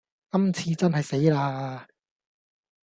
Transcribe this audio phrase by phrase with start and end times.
[0.31, 1.87] 今次真係死啦